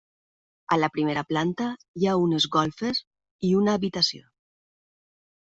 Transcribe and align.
A 0.75 0.77
la 0.83 0.87
primera 0.95 1.23
planta 1.33 1.67
hi 1.99 2.07
ha 2.07 2.15
unes 2.23 2.49
golfes 2.57 3.03
i 3.51 3.53
una 3.61 3.77
habitació. 3.81 4.27